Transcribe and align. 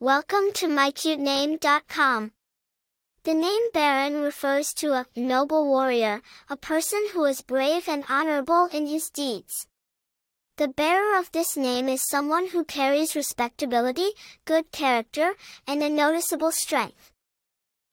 Welcome 0.00 0.52
to 0.54 0.68
mycutename.com. 0.68 2.30
The 3.24 3.34
name 3.34 3.62
Barron 3.74 4.22
refers 4.22 4.72
to 4.74 4.92
a 4.92 5.06
noble 5.16 5.66
warrior, 5.66 6.22
a 6.48 6.56
person 6.56 7.08
who 7.12 7.24
is 7.24 7.42
brave 7.42 7.88
and 7.88 8.04
honorable 8.08 8.66
in 8.66 8.86
his 8.86 9.10
deeds. 9.10 9.66
The 10.56 10.68
bearer 10.68 11.18
of 11.18 11.32
this 11.32 11.56
name 11.56 11.88
is 11.88 12.08
someone 12.08 12.50
who 12.50 12.62
carries 12.62 13.16
respectability, 13.16 14.10
good 14.44 14.70
character, 14.70 15.34
and 15.66 15.82
a 15.82 15.88
noticeable 15.88 16.52
strength. 16.52 17.10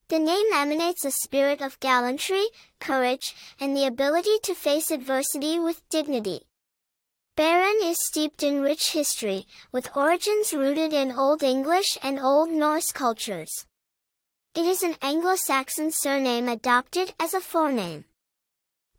The 0.10 0.20
name 0.20 0.46
emanates 0.54 1.06
a 1.06 1.10
spirit 1.10 1.60
of 1.60 1.80
gallantry, 1.80 2.46
courage, 2.80 3.36
and 3.60 3.76
the 3.76 3.88
ability 3.88 4.38
to 4.44 4.54
face 4.54 4.92
adversity 4.92 5.58
with 5.58 5.82
dignity. 5.90 6.44
Barron 7.38 7.79
is 7.83 7.97
steeped 7.99 8.43
in 8.43 8.61
rich 8.61 8.93
history, 8.93 9.45
with 9.70 9.93
origins 9.93 10.54
rooted 10.54 10.93
in 10.93 11.11
Old 11.11 11.43
English 11.43 11.97
and 12.02 12.17
Old 12.17 12.49
Norse 12.49 12.93
cultures. 12.93 13.65
It 14.55 14.66
is 14.66 14.81
an 14.84 14.95
Anglo-Saxon 15.02 15.91
surname 15.91 16.48
adopted 16.48 17.13
as 17.20 17.34
a 17.34 17.41
forename. 17.41 18.05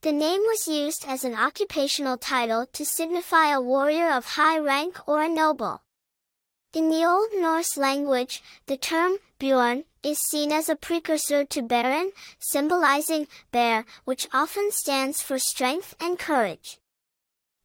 The 0.03 0.13
name 0.13 0.43
was 0.43 0.69
used 0.69 1.07
as 1.09 1.25
an 1.25 1.35
occupational 1.35 2.19
title 2.19 2.67
to 2.75 2.85
signify 2.85 3.55
a 3.55 3.61
warrior 3.63 4.11
of 4.11 4.27
high 4.27 4.59
rank 4.59 5.09
or 5.09 5.23
a 5.23 5.31
noble. 5.31 5.81
In 6.75 6.91
the 6.91 7.07
Old 7.07 7.31
Norse 7.39 7.79
language, 7.79 8.43
the 8.67 8.77
term 8.77 9.17
Bjorn 9.39 9.85
is 10.03 10.19
seen 10.19 10.53
as 10.53 10.69
a 10.69 10.77
precursor 10.77 11.47
to 11.47 11.63
Barron, 11.63 12.13
symbolizing 12.39 13.29
bear, 13.51 13.87
which 14.05 14.29
often 14.31 14.71
stands 14.73 15.23
for 15.23 15.39
strength 15.39 15.95
and 15.99 16.19
courage. 16.19 16.79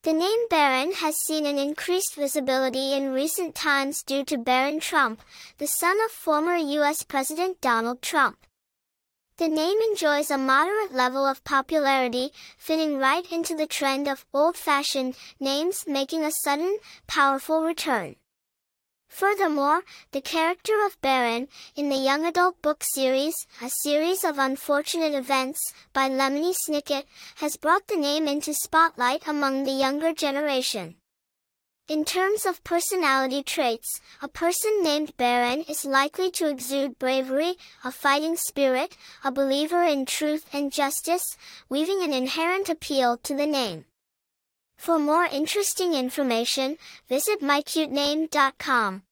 The 0.04 0.14
name 0.14 0.48
Barron 0.50 0.94
has 0.94 1.16
seen 1.28 1.46
an 1.46 1.60
increased 1.60 2.16
visibility 2.16 2.94
in 2.94 3.14
recent 3.14 3.54
times 3.54 4.02
due 4.02 4.26
to 4.26 4.38
Barron 4.40 4.80
Trump, 4.80 5.22
the 5.60 5.68
son 5.68 5.96
of 6.04 6.10
former 6.10 6.56
U.S. 6.56 7.04
President 7.04 7.62
Donald 7.62 8.02
Trump. 8.02 8.48
The 9.38 9.48
name 9.48 9.78
enjoys 9.92 10.32
a 10.32 10.40
moderate 10.40 10.92
level 10.92 11.24
of 11.24 11.44
popularity, 11.44 12.32
fitting 12.58 12.98
right 12.98 13.32
into 13.32 13.56
the 13.56 13.68
trend 13.68 14.08
of 14.08 14.26
old-fashioned 14.34 15.16
names 15.40 15.84
making 15.86 16.24
a 16.24 16.32
sudden, 16.32 16.80
powerful 17.06 17.62
return. 17.62 18.16
Furthermore, 19.22 19.84
the 20.14 20.20
character 20.20 20.84
of 20.84 21.00
Barron, 21.00 21.48
in 21.76 21.90
the 21.90 21.96
young 21.96 22.26
adult 22.26 22.60
book 22.64 22.84
series, 22.84 23.36
A 23.62 23.70
Series 23.70 24.24
of 24.24 24.40
Unfortunate 24.40 25.14
Events, 25.14 25.60
by 25.94 26.10
Lemony 26.10 26.56
Snicket, 26.56 27.04
has 27.36 27.56
brought 27.56 27.88
the 27.88 27.98
name 27.98 28.28
into 28.28 28.52
spotlight 28.52 29.28
among 29.28 29.64
the 29.64 29.74
younger 29.74 30.12
generation. 30.12 30.96
In 31.88 32.04
terms 32.04 32.48
of 32.48 32.64
personality 32.64 33.44
traits, 33.44 34.02
a 34.24 34.28
person 34.28 34.82
named 34.82 35.16
Barron 35.18 35.66
is 35.70 35.86
likely 35.86 36.32
to 36.32 36.50
exude 36.50 36.98
bravery, 36.98 37.58
a 37.84 37.92
fighting 37.92 38.36
spirit, 38.36 38.98
a 39.24 39.32
believer 39.32 39.84
in 39.84 40.08
truth 40.08 40.48
and 40.52 40.74
justice, 40.74 41.38
weaving 41.70 42.02
an 42.02 42.12
inherent 42.12 42.70
appeal 42.70 43.18
to 43.18 43.36
the 43.36 43.46
name. 43.46 43.86
For 44.78 44.98
more 44.98 45.26
interesting 45.26 45.94
information, 45.94 46.80
visit 47.08 47.40
mycutename.com. 47.40 49.04